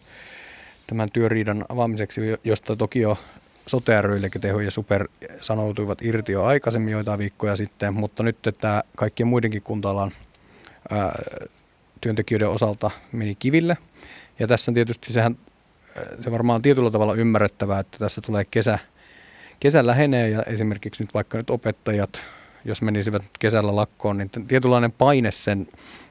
tämän 0.87 1.09
työriidan 1.13 1.65
avaamiseksi, 1.69 2.21
josta 2.45 2.77
toki 2.77 3.01
jo 3.01 3.19
sote 3.67 3.93
Teho 4.41 4.61
ja 4.61 4.71
Super 4.71 5.09
sanoutuivat 5.41 6.03
irti 6.03 6.33
jo 6.33 6.45
aikaisemmin 6.45 6.93
joitain 6.93 7.19
viikkoja 7.19 7.57
sitten, 7.57 7.95
mutta 7.95 8.23
nyt 8.23 8.37
tämä 8.61 8.83
kaikkien 8.97 9.27
muidenkin 9.27 9.63
kunta 9.63 10.11
työntekijöiden 12.01 12.49
osalta 12.49 12.91
meni 13.13 13.35
kiville. 13.35 13.77
Ja 14.39 14.47
tässä 14.47 14.73
tietysti 14.73 15.13
sehän, 15.13 15.39
se 16.25 16.31
varmaan 16.31 16.55
on 16.55 16.63
tietyllä 16.63 16.91
tavalla 16.91 17.15
ymmärrettävää, 17.15 17.81
että 17.81 17.99
tässä 17.99 18.21
tulee 18.21 18.45
kesä, 18.45 18.79
kesä 19.61 19.87
lähenee 19.87 20.29
ja 20.29 20.43
esimerkiksi 20.43 21.03
nyt 21.03 21.15
vaikka 21.15 21.39
nyt 21.39 21.51
opettajat, 21.51 22.27
jos 22.67 22.83
menisivät 22.83 23.23
kesällä 23.39 23.77
lakkoon, 23.77 24.19
niin 24.19 24.31
tietynlainen 24.49 24.93
paine 24.93 25.31
sen 25.31 25.69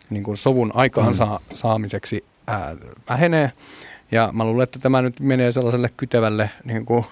niin 0.10 0.24
kuin 0.24 0.38
sovun 0.38 0.72
aikaan 0.74 1.14
mm. 1.14 1.40
saamiseksi 1.54 2.26
ää, 2.48 2.76
vähenee. 3.10 3.52
Ja 4.12 4.30
mä 4.34 4.46
luulen, 4.46 4.64
että 4.64 4.80
tämä 4.80 5.02
nyt 5.02 5.20
menee 5.20 5.52
sellaiselle 5.52 5.90
kytevälle 5.98 6.50
niin 6.64 6.86
kuin 6.86 7.06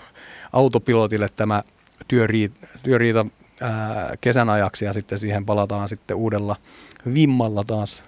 autopilotille 0.54 1.30
tämä 1.36 1.64
työriita, 2.08 2.68
työriita 2.84 3.26
ää, 3.62 4.14
kesän 4.22 4.50
ajaksi 4.50 4.86
ja 4.86 4.94
sitten 4.94 5.20
siihen 5.20 5.46
palataan 5.46 5.90
sitten 5.90 6.18
uudella 6.18 6.56
vimmalla 7.14 7.64
taas, 7.64 8.04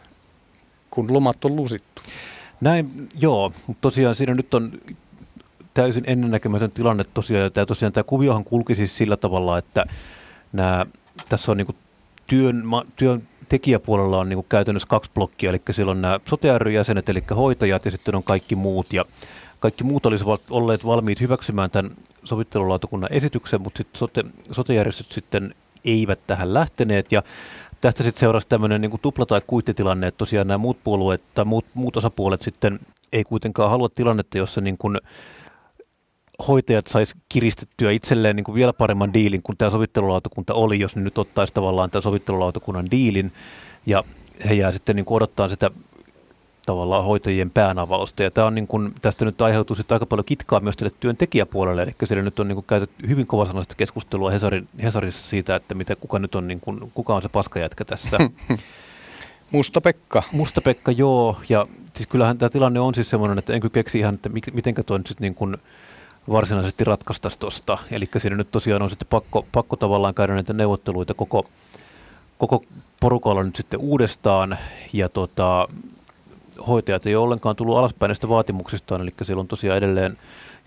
kun 0.92 1.13
lomat 1.13 1.46
on 1.46 1.56
lusittu. 1.56 2.01
Näin, 2.62 3.10
joo, 3.20 3.51
tosiaan 3.82 4.15
siinä 4.15 4.34
nyt 4.34 4.54
on 4.54 4.72
täysin 5.74 6.04
ennennäkemätön 6.08 6.72
tilanne 6.72 7.04
tosiaan, 7.13 7.44
ja 7.44 7.50
tämä, 7.50 7.65
tosiaan 7.65 7.94
tämä 7.94 8.04
kuviohan 8.04 8.44
kulki 8.44 8.75
siis 8.75 8.98
sillä 8.98 9.18
tavalla, 9.18 9.58
että 9.58 9.86
nämä, 10.54 10.86
tässä 11.29 11.51
on 11.51 11.57
niin 11.57 11.75
työn, 12.27 12.63
työn 12.95 13.27
tekijäpuolella 13.50 14.17
on 14.17 14.29
niin 14.29 14.45
käytännössä 14.50 14.88
kaksi 14.88 15.12
blokkia, 15.13 15.50
eli 15.50 15.62
siellä 15.72 15.91
on 15.91 16.01
nämä 16.01 16.19
sote 16.29 16.48
jäsenet, 16.74 17.10
eli 17.10 17.24
hoitajat, 17.36 17.86
ja 17.86 17.91
sitten 17.91 18.15
on 18.15 18.24
kaikki 18.24 18.55
muut, 18.55 18.93
ja 18.93 19.05
kaikki 19.60 19.84
muut 19.84 20.05
olisivat 20.05 20.41
olleet 20.50 20.86
valmiit 20.86 21.22
hyväksymään 21.22 21.72
tämän 21.72 21.91
sovittelulautakunnan 22.24 23.13
esityksen, 23.13 23.62
mutta 23.62 23.77
sitten 23.77 24.00
sote, 24.00 24.24
sotejärjestöt 24.51 25.12
sitten 25.12 25.55
eivät 25.86 26.19
tähän 26.27 26.53
lähteneet. 26.53 27.12
Ja 27.12 27.24
tästä 27.81 28.03
sitten 28.03 28.19
seurasi 28.19 28.48
tämmöinen 28.48 28.81
niin 28.81 29.00
tupla- 29.01 29.25
tai 29.25 29.41
kuittitilanne, 29.48 30.07
että 30.07 30.17
tosiaan 30.17 30.48
nämä 30.48 30.57
muut 30.57 30.77
puolueet 30.84 31.22
tai 31.34 31.45
muut, 31.45 31.65
muut 31.74 31.98
osapuolet 31.98 32.41
sitten 32.41 32.79
ei 33.13 33.24
kuitenkaan 33.24 33.69
halua 33.69 33.89
tilannetta, 33.89 34.38
jossa 34.38 34.62
niin 34.62 34.77
kuin 34.77 34.98
hoitajat 36.48 36.88
sais 36.88 37.15
kiristettyä 37.30 37.92
itselleen 37.92 38.36
niin 38.36 38.44
kuin 38.44 38.56
vielä 38.56 38.74
paremman 38.74 39.13
diilin 39.13 39.42
kuin 39.42 39.58
tämä 39.58 39.72
sovittelulautakunta 39.72 40.54
oli, 40.54 40.80
jos 40.80 40.96
ne 40.96 41.01
nyt 41.01 41.18
ottaisi 41.18 41.54
tavallaan 41.54 41.92
tämän 41.92 42.04
sovittelulautakunnan 42.04 42.92
diilin 42.92 43.32
ja 43.86 44.04
he 44.50 44.54
jää 44.54 44.72
sitten 44.72 44.96
niin 44.96 45.06
kuin 45.06 45.15
odottaa 45.15 45.50
sitä 45.50 45.72
tavallaan 46.65 47.04
hoitajien 47.04 47.50
päänavausta. 47.50 48.24
Ja 48.24 48.32
tämä 48.32 48.48
on 48.48 48.56
niin 48.56 48.68
kuin, 48.68 48.94
tästä 49.01 49.25
nyt 49.25 49.42
aiheutuu 49.42 49.75
sitten 49.75 49.96
aika 49.96 50.06
paljon 50.06 50.25
kitkaa 50.25 50.60
myös 50.60 50.77
tälle 50.77 50.94
työntekijäpuolelle, 51.00 51.84
eli 51.84 51.96
siellä 52.04 52.24
nyt 52.24 52.39
on 52.39 52.48
niin 52.48 52.56
kuin 52.56 52.65
käytetty 52.65 53.08
hyvin 53.08 53.27
kovasanaista 53.27 53.75
keskustelua 53.75 54.32
Hesarin, 54.32 54.68
Hesarissa 54.84 55.30
siitä, 55.30 55.56
että 55.56 55.75
mitä, 55.75 55.96
kuka 55.96 56.20
nyt 56.20 56.36
on, 56.36 56.48
niin 56.48 56.60
kuin, 56.60 56.92
kuka 56.94 57.15
on 57.15 57.22
se 57.22 57.30
paskajätkä 57.30 57.86
tässä. 57.86 58.18
Musta 59.51 59.82
Pekka. 59.82 60.24
Musta 60.32 60.62
Pekka, 60.62 60.92
joo. 60.92 61.38
Ja 61.50 61.65
siis 61.96 62.08
kyllähän 62.08 62.38
tämä 62.38 62.50
tilanne 62.50 62.80
on 62.80 62.96
siis 62.96 63.10
semmoinen, 63.10 63.38
että 63.38 63.54
en 63.54 63.62
kyllä 63.62 63.74
keksi 63.74 64.00
ihan, 64.00 64.15
että 64.15 64.30
miten 64.30 64.75
toi 64.86 65.00
nyt 65.00 65.08
sitten 65.08 65.25
niin 65.25 65.36
kuin 65.36 65.58
varsinaisesti 66.29 66.84
ratkaistaisi 66.84 67.39
tuosta. 67.39 67.77
Eli 67.91 68.10
siinä 68.17 68.36
nyt 68.36 68.51
tosiaan 68.51 68.82
on 68.82 68.89
sitten 68.89 69.08
pakko, 69.08 69.46
pakko 69.51 69.75
tavallaan 69.75 70.13
käydä 70.13 70.34
näitä 70.34 70.53
neuvotteluita 70.53 71.13
koko, 71.13 71.46
koko 72.38 72.62
porukalla 73.00 73.44
nyt 73.44 73.55
sitten 73.55 73.79
uudestaan. 73.79 74.58
Ja 74.94 75.10
tota, 75.10 75.67
hoitajat 76.67 77.05
ei 77.05 77.15
ole 77.15 77.24
ollenkaan 77.24 77.55
tullut 77.55 77.77
alaspäin 77.77 78.10
näistä 78.10 78.29
vaatimuksistaan, 78.29 79.01
eli 79.01 79.13
siellä 79.22 79.41
on 79.41 79.48
tosiaan 79.48 79.77
edelleen, 79.77 80.17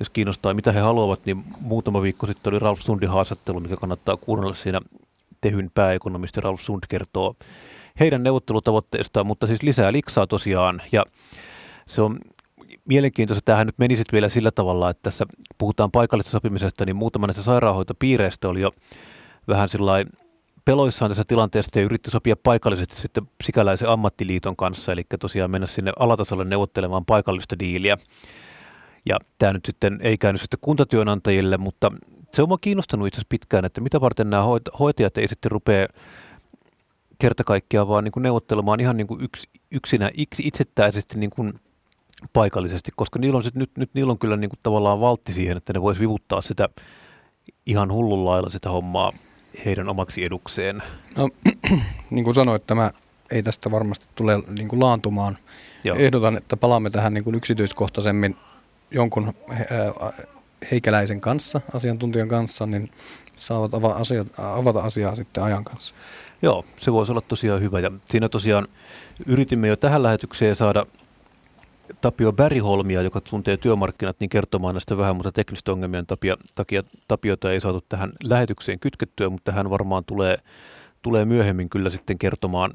jos 0.00 0.11
kiinnostaa 0.11 0.55
mitä 0.55 0.73
he 0.73 0.81
haluavat, 0.81 1.27
niin 1.27 1.45
muutama 1.61 2.03
viikko 2.03 2.27
sitten 2.27 2.53
oli 2.53 2.59
Ralf 2.59 2.81
Sundin 2.81 3.09
haastattelu, 3.09 3.61
mikä 3.61 3.77
kannattaa 3.77 4.17
kuunnella 4.17 4.55
siinä 4.55 4.81
Tehyn 5.41 5.71
pääekonomisti 5.75 6.41
Ralf 6.41 6.61
Sund 6.61 6.83
kertoo 6.88 7.35
heidän 8.00 8.23
neuvottelutavoitteistaan, 8.23 9.27
mutta 9.27 9.47
siis 9.47 9.62
lisää 9.62 9.93
liksaa 9.93 10.27
tosiaan, 10.27 10.83
ja 10.93 11.05
se 11.87 12.03
on 12.03 12.19
mielenkiintoista. 12.88 13.42
Tämähän 13.45 13.66
nyt 13.66 13.78
meni 13.78 14.02
vielä 14.12 14.28
sillä 14.28 14.50
tavalla, 14.50 14.90
että 14.90 15.02
tässä 15.02 15.26
puhutaan 15.59 15.90
paikallisesta 15.90 16.30
sopimisesta, 16.30 16.85
niin 16.85 16.97
muutama 16.97 17.26
näistä 17.26 17.42
sairaanhoitopiireistä 17.42 18.49
oli 18.49 18.61
jo 18.61 18.71
vähän 19.49 19.68
sillä 19.68 19.92
peloissaan 20.64 21.11
tässä 21.11 21.25
tilanteesta 21.28 21.78
ja 21.78 21.85
yritti 21.85 22.11
sopia 22.11 22.37
paikallisesti 22.42 22.97
sitten 22.97 23.28
sikäläisen 23.45 23.88
ammattiliiton 23.88 24.57
kanssa, 24.57 24.92
eli 24.92 25.02
tosiaan 25.21 25.50
mennä 25.50 25.66
sinne 25.66 25.92
alatasolle 25.99 26.45
neuvottelemaan 26.45 27.04
paikallista 27.04 27.59
diiliä. 27.59 27.97
Ja 29.07 29.18
tämä 29.38 29.52
nyt 29.52 29.64
sitten 29.64 29.99
ei 30.02 30.18
käynyt 30.18 30.40
sitten 30.40 30.61
kuntatyönantajille, 30.61 31.57
mutta 31.57 31.92
se 32.35 32.42
on 32.42 32.49
kiinnostanut 32.61 33.07
itse 33.07 33.16
asiassa 33.16 33.28
pitkään, 33.28 33.64
että 33.64 33.80
mitä 33.80 34.00
varten 34.00 34.30
nämä 34.30 34.42
hoitajat 34.78 35.18
ei 35.18 35.28
sitten 35.28 35.50
rupea 35.50 35.87
kerta 37.18 37.45
kaikkiaan 37.45 37.88
vaan 37.88 38.04
niin 38.04 38.12
kuin 38.12 38.23
neuvottelemaan 38.23 38.80
ihan 38.80 38.97
niin 38.97 39.07
kuin 39.07 39.21
yks, 39.21 39.47
yksinä, 39.71 40.11
itsettäisesti 40.42 41.18
niin 41.18 41.30
kuin 41.30 41.52
paikallisesti, 42.33 42.91
koska 42.97 43.19
niillä 43.19 43.37
on 43.37 43.45
sit, 43.45 43.55
nyt, 43.55 43.71
nyt 43.79 43.91
niillä 43.95 44.11
on 44.11 44.19
kyllä 44.19 44.37
niin 44.37 44.51
kuin 44.51 44.61
tavallaan 44.63 45.01
valtti 45.01 45.33
siihen, 45.33 45.57
että 45.57 45.73
ne 45.73 45.83
voisi 45.83 46.01
vivuttaa 46.01 46.43
sitä 46.43 46.69
ihan 47.67 47.93
hullun 47.93 48.25
lailla 48.25 48.51
sitä 48.51 48.71
hommaa 48.71 49.13
heidän 49.65 49.89
omaksi 49.89 50.25
edukseen? 50.25 50.83
No, 51.17 51.29
niin 52.11 52.25
kuin 52.25 52.35
sanoit, 52.35 52.67
tämä 52.67 52.91
ei 53.31 53.43
tästä 53.43 53.71
varmasti 53.71 54.07
tule 54.15 54.43
niin 54.59 54.69
kuin 54.69 54.81
laantumaan. 54.81 55.39
Joo. 55.85 55.97
Ehdotan, 55.97 56.37
että 56.37 56.57
palaamme 56.57 56.91
tähän 56.91 57.15
niin 57.15 57.25
kuin 57.25 57.37
yksityiskohtaisemmin 57.37 58.37
jonkun 58.91 59.35
heikäläisen 60.71 61.21
kanssa, 61.21 61.61
asiantuntijan 61.75 62.29
kanssa, 62.29 62.67
niin 62.67 62.89
saavat 63.39 63.75
avata 63.75 63.95
asiat, 63.95 64.27
avata 64.39 64.81
asiaa 64.81 65.15
sitten 65.15 65.43
ajan 65.43 65.65
kanssa. 65.65 65.95
Joo, 66.43 66.65
se 66.77 66.93
voisi 66.93 67.13
olla 67.13 67.21
tosiaan 67.21 67.61
hyvä. 67.61 67.81
Ja 67.81 67.91
siinä 68.05 68.29
tosiaan 68.29 68.69
yritimme 69.27 69.69
jo 69.69 69.77
tähän 69.77 70.03
lähetykseen 70.03 70.57
saada 70.57 70.87
Tapio 72.00 72.33
Bäriholmia, 72.33 73.02
joka 73.02 73.21
tuntee 73.21 73.57
työmarkkinat, 73.57 74.16
niin 74.21 74.30
kertomaan 74.30 74.75
näistä 74.75 74.97
vähän, 74.97 75.16
mutta 75.16 75.33
teknistä 75.33 75.73
ongelmien 75.73 76.07
takia, 76.07 76.37
takia 76.54 76.83
Tapiota 77.09 77.52
ei 77.52 77.61
saatu 77.61 77.80
tähän 77.88 78.12
lähetykseen 78.25 78.80
kytkettyä, 78.80 79.30
mutta 79.30 79.52
hän 79.52 79.71
varmaan 79.71 80.04
tulee, 80.04 80.38
tulee 81.02 81.25
myöhemmin 81.25 81.71
kyllä 81.71 81.90
sitten 81.90 82.18
kertomaan, 82.18 82.71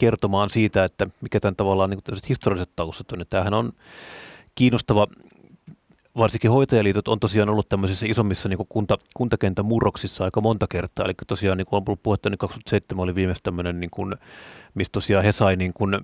kertomaan 0.00 0.50
siitä, 0.50 0.84
että 0.84 1.06
mikä 1.20 1.40
tämän 1.40 1.56
tavallaan 1.56 1.90
niin 1.90 2.00
kuin 2.02 2.18
historialliset 2.28 2.70
taustat 2.76 3.12
on. 3.12 3.24
Tämähän 3.30 3.54
on 3.54 3.72
kiinnostava 4.54 5.06
varsinkin 6.16 6.50
hoitajaliitot 6.50 7.08
on 7.08 7.20
tosiaan 7.20 7.48
ollut 7.48 7.68
tämmöisissä 7.68 8.06
isommissa 8.06 8.48
niin 8.48 8.58
kunta, 8.68 8.98
kuntakentän 9.14 9.64
murroksissa 9.64 10.24
aika 10.24 10.40
monta 10.40 10.66
kertaa. 10.70 11.04
Eli 11.04 11.14
tosiaan 11.26 11.58
niin 11.58 11.66
kuin 11.66 11.76
on 11.76 11.84
ollut 11.88 12.02
puhetta, 12.02 12.30
niin 12.30 12.38
27 12.38 13.02
oli 13.02 13.14
viimeistä 13.14 13.42
tämmöinen, 13.42 13.80
niin 13.80 13.90
kuin, 13.90 14.14
mistä 14.74 14.92
tosiaan 14.92 15.24
he 15.24 15.32
sai 15.32 15.56
niin 15.56 15.72
kuin 15.72 16.00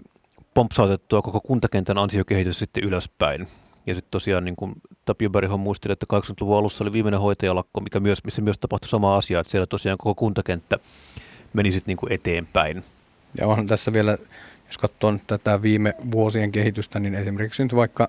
pompsautettua 0.59 1.23
koko 1.23 1.41
kuntakentän 1.41 1.99
ansiokehitys 1.99 2.59
sitten 2.59 2.85
ylöspäin. 2.85 3.49
Ja 3.87 3.95
sitten 3.95 4.11
tosiaan 4.11 4.45
niin 4.45 4.57
kuin 4.57 4.73
Tapio 5.05 5.31
Berihon 5.31 5.61
muisteli, 5.61 5.93
että 5.93 6.07
80-luvun 6.15 6.59
alussa 6.59 6.85
oli 6.85 6.93
viimeinen 6.93 7.21
hoitajalakko, 7.21 7.81
mikä 7.81 8.01
myös, 8.01 8.25
missä 8.25 8.43
myös 8.43 8.59
tapahtui 8.59 8.89
sama 8.89 9.17
asia, 9.17 9.41
että 9.41 9.51
siellä 9.51 9.67
tosiaan 9.67 9.99
koko 9.99 10.15
kuntakenttä 10.15 10.79
meni 11.53 11.71
sitten 11.71 11.97
niin 11.97 12.13
eteenpäin. 12.13 12.85
Ja 13.41 13.47
onhan 13.47 13.67
tässä 13.67 13.93
vielä, 13.93 14.19
jos 14.67 14.79
katsoo 14.79 15.19
tätä 15.27 15.63
viime 15.63 15.95
vuosien 16.13 16.53
kehitystä, 16.53 17.01
niin 17.01 17.15
esimerkiksi 17.15 17.63
nyt 17.63 17.75
vaikka 17.75 18.09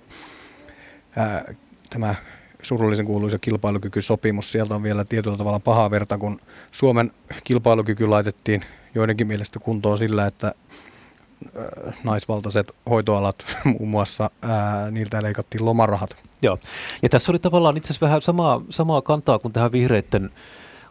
ää, 1.16 1.54
tämä 1.90 2.16
surullisen 2.62 3.06
kuuluisa 3.06 3.40
kilpailukykysopimus, 3.40 4.52
sieltä 4.52 4.76
on 4.76 4.84
vielä 4.84 5.06
tietyllä 5.06 5.38
tavalla 5.38 5.60
pahaa 5.60 5.92
verta, 5.92 6.18
kun 6.18 6.42
Suomen 6.72 7.12
kilpailukyky 7.44 8.08
laitettiin 8.08 8.66
joidenkin 8.96 9.28
mielestä 9.28 9.60
kuntoon 9.60 9.98
sillä, 9.98 10.28
että 10.28 10.54
naisvaltaiset 12.04 12.72
hoitoalat 12.90 13.46
muun 13.80 13.90
muassa, 13.90 14.30
ää, 14.42 14.92
niiltä 14.92 15.24
leikattiin 15.24 15.66
lomarahat. 15.66 16.16
Joo, 16.42 16.58
ja 17.02 17.10
tässä 17.10 17.32
oli 17.32 17.40
tavallaan 17.40 17.78
itse 17.78 17.88
asiassa 17.88 18.06
vähän 18.06 18.22
samaa, 18.22 18.62
samaa 18.70 19.02
kantaa 19.02 19.40
kuin 19.40 19.54
tähän 19.54 19.72
vihreiden 19.72 20.30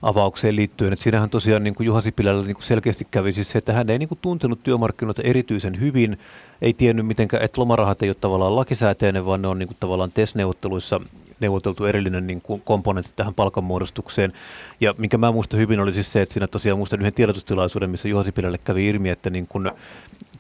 avaukseen 0.03 0.57
liittyen, 0.57 0.93
että 0.93 1.03
siinähän 1.03 1.31
tosiaan 1.31 1.65
niin 1.65 1.75
kuin 1.75 1.87
Juha 1.87 2.01
Sipilällä 2.01 2.43
niin 2.45 2.55
kuin 2.55 2.65
selkeästi 2.65 3.07
kävi 3.11 3.33
siis 3.33 3.51
se, 3.51 3.59
että 3.59 3.73
hän 3.73 3.91
ei 3.91 3.99
niin 3.99 4.09
kuin 4.09 4.19
tuntenut 4.23 4.63
työmarkkinoita 4.63 5.23
erityisen 5.23 5.81
hyvin, 5.81 6.19
ei 6.63 6.73
tiennyt 6.73 7.07
mitenkään, 7.07 7.43
että 7.43 7.61
lomarahat 7.61 8.03
ei 8.03 8.09
ole 8.09 8.17
tavallaan 8.21 8.57
lakisääteinen, 8.57 9.27
vaan 9.27 9.43
ne 9.43 9.49
on 9.49 9.59
niin 9.59 9.67
kuin 9.67 9.77
tavallaan 9.81 10.13
TES-neuvotteluissa 10.13 11.01
neuvoteltu 11.41 11.85
erillinen 11.85 12.27
niin 12.27 12.41
kuin 12.41 12.63
komponentti 12.65 13.13
tähän 13.17 13.35
palkanmuodostukseen. 13.35 14.33
Ja 14.81 14.95
minkä 14.99 15.19
mä 15.19 15.33
muistan 15.33 15.61
hyvin 15.61 15.81
oli 15.81 15.93
siis 15.93 16.13
se, 16.13 16.23
että 16.23 16.33
siinä 16.33 16.47
tosiaan 16.47 16.79
muistan 16.79 17.01
yhden 17.01 17.15
tiedotustilaisuuden, 17.15 17.91
missä 17.91 18.09
Juha 18.09 18.25
Sipilälle 18.25 18.59
kävi 18.59 18.89
ilmi, 18.89 19.11
että 19.11 19.31
niin 19.31 19.47
kuin 19.47 19.71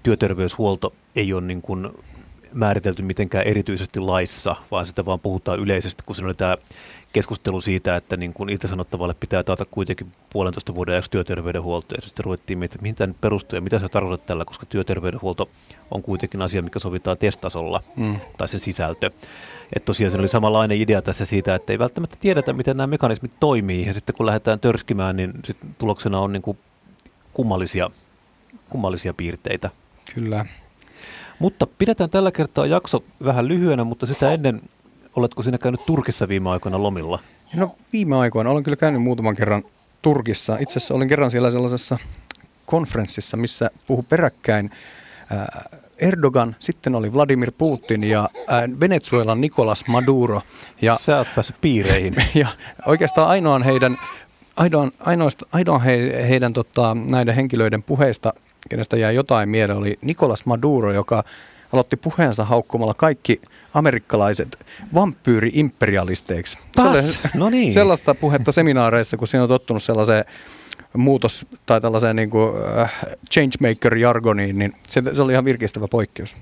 työterveyshuolto 0.02 0.92
ei 1.16 1.32
ole 1.32 1.42
niin 1.42 1.62
kuin 1.62 1.88
määritelty 2.54 3.02
mitenkään 3.02 3.46
erityisesti 3.46 4.00
laissa, 4.00 4.56
vaan 4.70 4.86
sitä 4.86 5.04
vaan 5.04 5.20
puhutaan 5.20 5.58
yleisesti, 5.58 6.02
kun 6.06 6.16
siinä 6.16 6.26
oli 6.26 6.34
tämä 6.34 6.56
keskustelu 7.12 7.60
siitä, 7.60 7.96
että 7.96 8.16
niin 8.16 8.32
kuin 8.32 8.50
irtisanottavalle 8.50 9.14
pitää 9.14 9.42
taata 9.42 9.64
kuitenkin 9.64 10.12
puolentoista 10.30 10.74
vuoden 10.74 10.92
ajaksi 10.92 11.10
työterveydenhuolto. 11.10 11.94
Ja 11.94 12.02
sitten 12.02 12.24
ruvettiin 12.24 12.58
miettimään, 12.58 12.82
mihin 12.82 12.94
tämä 12.94 13.14
perustuu 13.20 13.56
ja 13.56 13.60
mitä 13.60 13.78
se 13.78 13.88
tarkoittaa 13.88 14.26
tällä, 14.26 14.44
koska 14.44 14.66
työterveydenhuolto 14.66 15.48
on 15.90 16.02
kuitenkin 16.02 16.42
asia, 16.42 16.62
mikä 16.62 16.78
sovitaan 16.78 17.18
testasolla 17.18 17.82
mm. 17.96 18.16
tai 18.38 18.48
sen 18.48 18.60
sisältö. 18.60 19.10
Että 19.76 19.86
tosiaan 19.86 20.10
se 20.10 20.18
oli 20.18 20.28
samanlainen 20.28 20.80
idea 20.80 21.02
tässä 21.02 21.24
siitä, 21.24 21.54
että 21.54 21.72
ei 21.72 21.78
välttämättä 21.78 22.16
tiedetä, 22.20 22.52
miten 22.52 22.76
nämä 22.76 22.86
mekanismit 22.86 23.32
toimii. 23.40 23.86
Ja 23.86 23.94
sitten 23.94 24.14
kun 24.14 24.26
lähdetään 24.26 24.60
törskimään, 24.60 25.16
niin 25.16 25.32
sitten 25.44 25.76
tuloksena 25.78 26.20
on 26.20 26.32
niin 26.32 26.42
kuin 26.42 26.58
kummallisia, 27.32 27.90
kummallisia 28.68 29.14
piirteitä. 29.14 29.70
Kyllä. 30.14 30.46
Mutta 31.38 31.66
pidetään 31.66 32.10
tällä 32.10 32.32
kertaa 32.32 32.66
jakso 32.66 33.04
vähän 33.24 33.48
lyhyenä, 33.48 33.84
mutta 33.84 34.06
sitä 34.06 34.32
ennen 34.32 34.60
oletko 35.16 35.42
sinä 35.42 35.58
käynyt 35.58 35.86
Turkissa 35.86 36.28
viime 36.28 36.50
aikoina 36.50 36.82
lomilla? 36.82 37.18
No 37.56 37.76
viime 37.92 38.16
aikoina 38.16 38.50
olen 38.50 38.62
kyllä 38.62 38.76
käynyt 38.76 39.02
muutaman 39.02 39.36
kerran 39.36 39.62
Turkissa. 40.02 40.56
Itse 40.60 40.78
asiassa 40.78 40.94
olin 40.94 41.08
kerran 41.08 41.30
siellä 41.30 41.50
sellaisessa 41.50 41.98
konferenssissa, 42.66 43.36
missä 43.36 43.70
puhu 43.86 44.02
peräkkäin 44.02 44.70
Erdogan, 45.98 46.56
sitten 46.58 46.94
oli 46.94 47.12
Vladimir 47.12 47.52
Putin 47.58 48.04
ja 48.04 48.28
Venezuelan 48.80 49.40
Nicolas 49.40 49.84
Maduro. 49.86 50.42
Ja, 50.82 50.96
Sä 51.00 51.18
oot 51.18 51.28
päässyt 51.34 51.56
piireihin. 51.60 52.14
Ja 52.34 52.48
oikeastaan 52.86 53.28
ainoan 53.28 53.62
heidän, 53.62 53.98
ainoan, 54.56 54.92
ainoasta, 55.00 55.46
ainoan 55.52 55.82
he, 55.82 56.26
heidän 56.28 56.52
tota, 56.52 56.96
näiden 57.10 57.34
henkilöiden 57.34 57.82
puheista 57.82 58.32
kenestä 58.68 58.96
jäi 58.96 59.14
jotain 59.14 59.48
mieleen, 59.48 59.78
oli 59.78 59.98
Nicolas 60.02 60.46
Maduro, 60.46 60.92
joka 60.92 61.24
aloitti 61.72 61.96
puheensa 61.96 62.44
haukkumalla 62.44 62.94
kaikki 62.94 63.40
amerikkalaiset 63.74 64.58
vampyyri-imperialisteiksi. 64.94 66.58
No 67.34 67.50
niin. 67.50 67.72
Sellaista 67.72 68.14
puhetta 68.14 68.52
seminaareissa, 68.52 69.16
kun 69.16 69.28
siinä 69.28 69.42
on 69.42 69.48
tottunut 69.48 69.82
sellaiseen 69.82 70.24
muutos- 70.96 71.46
tai 71.66 71.80
tällaiseen 71.80 72.16
niin 72.16 72.30
kuin, 72.30 72.50
uh, 72.50 72.88
changemaker-jargoniin, 73.30 74.58
niin 74.58 74.72
se, 74.88 75.02
se 75.14 75.22
oli 75.22 75.32
ihan 75.32 75.44
virkistävä 75.44 75.88
poikkeus. 75.90 76.36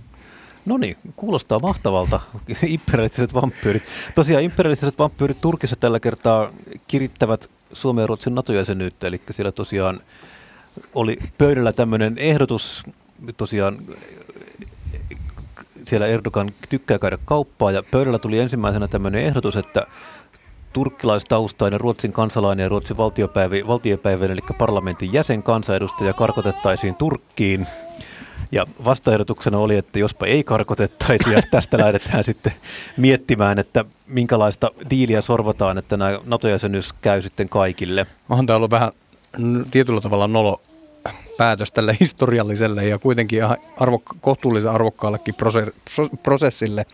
No 0.67 0.77
niin, 0.77 0.97
kuulostaa 1.17 1.59
mahtavalta. 1.59 2.21
imperialistiset 2.67 3.35
vampyyrit. 3.35 3.83
Tosiaan 4.15 4.45
imperialistiset 4.45 4.99
vampyyrit 4.99 5.41
Turkissa 5.41 5.77
tällä 5.77 6.01
kertaa 6.01 6.51
kirittävät 6.89 7.51
Suomen 7.73 8.03
ja 8.03 8.07
Ruotsin 8.07 8.35
NATO-jäsenyyttä, 8.35 9.07
eli 9.07 9.21
siellä 9.31 9.53
tosiaan 9.53 10.01
oli 10.95 11.19
pöydällä 11.39 11.73
tämmöinen 11.73 12.19
ehdotus, 12.19 12.83
tosiaan 13.37 13.79
siellä 15.85 16.07
Erdogan 16.07 16.51
tykkää 16.69 16.99
käydä 16.99 17.19
kauppaa, 17.25 17.71
ja 17.71 17.83
pöydällä 17.91 18.19
tuli 18.19 18.39
ensimmäisenä 18.39 18.89
tämmöinen 18.89 19.25
ehdotus, 19.25 19.57
että 19.57 19.87
turkkilaistaustainen 20.73 21.81
Ruotsin 21.81 22.13
kansalainen 22.13 22.63
ja 22.63 22.69
Ruotsin 22.69 22.97
valtiopäivä, 22.97 23.55
valtiopäivän, 23.67 24.31
eli 24.31 24.41
parlamentin 24.59 25.13
jäsen 25.13 25.43
kansanedustaja 25.43 26.13
karkotettaisiin 26.13 26.95
Turkkiin. 26.95 27.67
Ja 28.53 28.67
vastaehdotuksena 28.85 29.59
oli, 29.59 29.77
että 29.77 29.99
jospa 29.99 30.27
ei 30.27 30.45
karkotettaisi, 30.45 31.33
ja 31.33 31.43
tästä 31.51 31.79
lähdetään 31.79 32.25
sitten 32.31 32.53
miettimään, 32.97 33.59
että 33.59 33.85
minkälaista 34.07 34.71
diiliä 34.91 35.21
sorvataan, 35.21 35.79
että 35.79 35.97
nämä 35.97 36.19
NATO-jäsenyys 36.25 36.93
käy 36.93 37.23
sitten 37.23 37.49
kaikille. 37.49 38.07
Onhan 38.29 38.47
tämä 38.47 38.57
ollut 38.57 38.71
vähän 38.71 38.93
tietyllä 39.71 40.01
tavalla 40.01 40.29
nolo 40.29 40.61
päätös 41.39 41.73
tälle 41.73 41.97
historialliselle 42.01 42.87
ja 42.87 42.99
kuitenkin 42.99 43.41
arvo, 43.77 44.03
kohtuullisen 44.21 44.71
arvokkaallekin 44.71 45.35
prosessille. 46.23 46.87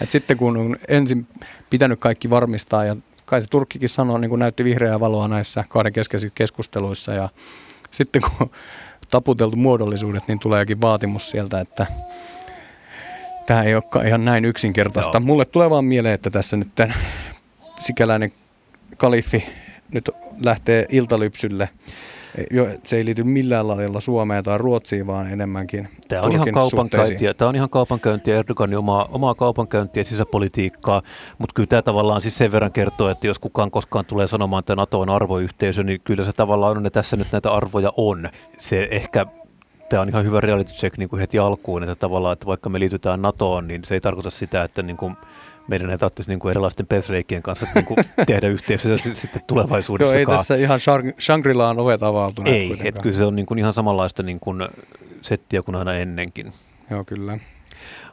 Et 0.00 0.10
sitten 0.10 0.36
kun 0.36 0.56
on 0.56 0.76
ensin 0.88 1.26
pitänyt 1.70 2.00
kaikki 2.00 2.30
varmistaa 2.30 2.84
ja 2.84 2.96
kai 3.24 3.40
se 3.40 3.46
Turkkikin 3.46 3.88
sanoo, 3.88 4.18
niin 4.18 4.28
kuin 4.28 4.38
näytti 4.38 4.64
vihreää 4.64 5.00
valoa 5.00 5.28
näissä 5.28 5.64
kahden 5.68 5.92
keskeisissä 5.92 6.34
keskusteluissa 6.34 7.12
ja 7.12 7.28
sitten 7.90 8.22
kun 8.22 8.50
taputeltu 9.10 9.56
muodollisuudet, 9.56 10.28
niin 10.28 10.38
tuleekin 10.38 10.80
vaatimus 10.80 11.30
sieltä, 11.30 11.60
että 11.60 11.86
tämä 13.46 13.62
ei 13.62 13.74
olekaan 13.74 14.06
ihan 14.06 14.24
näin 14.24 14.44
yksinkertaista. 14.44 15.16
Joo. 15.16 15.26
Mulle 15.26 15.44
tulee 15.44 15.70
vaan 15.70 15.84
mieleen, 15.84 16.14
että 16.14 16.30
tässä 16.30 16.56
nyt 16.56 16.68
tämän 16.74 16.94
sikäläinen 17.80 18.32
kalifi 18.96 19.44
nyt 19.92 20.10
lähtee 20.44 20.86
iltalypsylle. 20.90 21.68
Se 22.84 22.96
ei 22.96 23.04
liity 23.04 23.24
millään 23.24 23.68
lailla 23.68 24.00
Suomeen 24.00 24.44
tai 24.44 24.58
Ruotsiin, 24.58 25.06
vaan 25.06 25.32
enemmänkin 25.32 25.88
Tämä 26.08 26.22
on 26.22 26.32
ihan 26.32 26.52
kaupankäyntiä, 26.52 27.34
tämä 27.34 27.48
on 27.48 27.56
ihan 27.56 27.70
kaupankäyntiä, 27.70 28.38
Erdoganin 28.38 28.78
omaa, 28.78 29.08
omaa 29.12 29.34
kaupankäyntiä, 29.34 30.04
sisäpolitiikkaa, 30.04 31.02
mutta 31.38 31.52
kyllä 31.54 31.66
tämä 31.66 31.82
tavallaan 31.82 32.22
siis 32.22 32.38
sen 32.38 32.52
verran 32.52 32.72
kertoo, 32.72 33.08
että 33.08 33.26
jos 33.26 33.38
kukaan 33.38 33.70
koskaan 33.70 34.04
tulee 34.04 34.26
sanomaan, 34.26 34.58
että 34.60 34.76
NATO 34.76 35.00
on 35.00 35.10
arvoyhteisö, 35.10 35.82
niin 35.82 36.00
kyllä 36.04 36.24
se 36.24 36.32
tavallaan 36.32 36.76
on, 36.76 36.86
että 36.86 37.00
tässä 37.00 37.16
nyt 37.16 37.32
näitä 37.32 37.52
arvoja 37.52 37.92
on. 37.96 38.28
Se 38.58 38.88
ehkä 38.90 39.26
tämä 39.88 40.02
on 40.02 40.08
ihan 40.08 40.24
hyvä 40.24 40.40
reality 40.40 40.72
check 40.72 40.98
niin 40.98 41.08
kuin 41.08 41.20
heti 41.20 41.38
alkuun, 41.38 41.82
että 41.82 41.94
tavallaan, 41.94 42.32
että 42.32 42.46
vaikka 42.46 42.70
me 42.70 42.80
liitytään 42.80 43.22
NATOon, 43.22 43.68
niin 43.68 43.84
se 43.84 43.94
ei 43.94 44.00
tarkoita 44.00 44.30
sitä, 44.30 44.62
että 44.62 44.82
niin 44.82 44.96
kuin 44.96 45.16
meidän 45.68 45.90
ei 45.90 45.98
tarvitsisi 45.98 46.30
niin 46.30 46.38
kuin 46.38 46.50
erilaisten 46.50 46.86
pesreikien 46.86 47.42
kanssa 47.42 47.66
niin 47.74 47.84
kuin 47.84 47.98
tehdä 48.26 48.48
yhteistyötä 48.48 49.02
sitten 49.14 49.42
tulevaisuudessa. 49.46 50.12
Joo, 50.12 50.18
ei 50.18 50.26
tässä 50.26 50.54
ihan 50.54 50.80
Shangri-Laan 51.20 51.78
ovet 51.78 52.02
avautuneet. 52.02 52.56
Ei, 52.56 52.76
että 52.84 53.02
kyllä 53.02 53.16
se 53.16 53.24
on 53.24 53.36
niin 53.36 53.46
kuin 53.46 53.58
ihan 53.58 53.74
samanlaista 53.74 54.22
niin 54.22 54.40
kuin 54.40 54.68
settiä 55.22 55.62
kuin 55.62 55.74
aina 55.74 55.94
ennenkin. 55.94 56.52
Joo, 56.90 57.04
kyllä. 57.04 57.38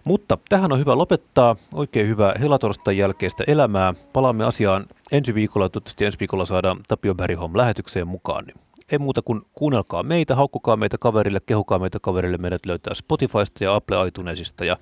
Mutta 0.03 0.37
tähän 0.49 0.71
on 0.71 0.79
hyvä 0.79 0.97
lopettaa. 0.97 1.55
Oikein 1.73 2.07
hyvää 2.07 2.33
helatorstain 2.39 2.97
jälkeistä 2.97 3.43
elämää. 3.47 3.93
Palaamme 4.13 4.45
asiaan 4.45 4.85
ensi 5.11 5.33
viikolla. 5.33 5.69
Toivottavasti 5.69 6.05
ensi 6.05 6.19
viikolla 6.19 6.45
saadaan 6.45 6.77
Tapio 6.87 7.15
Berihom 7.15 7.57
lähetykseen 7.57 8.07
mukaan. 8.07 8.45
Niin 8.45 8.55
ei 8.93 8.99
muuta 8.99 9.21
kuin 9.21 9.41
kuunnelkaa 9.53 10.03
meitä, 10.03 10.35
haukkukaa 10.35 10.77
meitä 10.77 10.97
kaverille, 10.97 11.39
kehukaa 11.45 11.79
meitä 11.79 11.99
kaverille. 12.01 12.37
Meidät 12.37 12.65
löytää 12.65 12.93
Spotifysta 12.93 13.63
ja 13.63 13.75
Apple 13.75 14.07
iTunesista 14.07 14.65
ja 14.65 14.77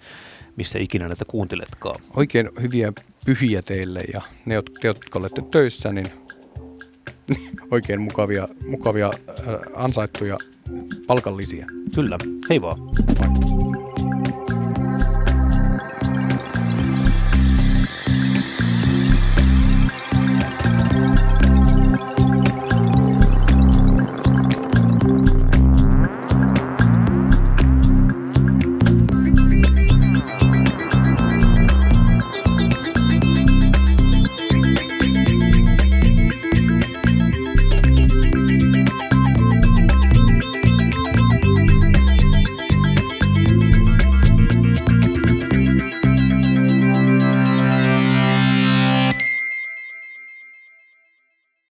missä 0.55 0.79
ikinä 0.79 1.07
näitä 1.07 1.25
kuunteletkaan. 1.25 2.01
Oikein 2.15 2.49
hyviä 2.61 2.93
pyhiä 3.25 3.61
teille 3.61 4.03
ja 4.13 4.21
ne, 4.45 4.55
jotka 4.83 5.19
olette 5.19 5.41
töissä, 5.51 5.93
niin 5.93 6.07
oikein 7.71 8.01
mukavia, 8.01 8.47
mukavia 8.67 9.11
äh, 9.29 9.55
ansaittuja 9.75 10.37
palkallisia. 11.07 11.65
Kyllä. 11.95 12.17
Hei 12.49 12.61
vaan. 12.61 12.79
Moi. 12.79 13.70